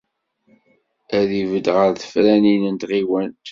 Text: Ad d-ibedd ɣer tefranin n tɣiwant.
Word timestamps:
Ad 1.17 1.25
d-ibedd 1.29 1.67
ɣer 1.77 1.89
tefranin 2.01 2.63
n 2.73 2.75
tɣiwant. 2.81 3.45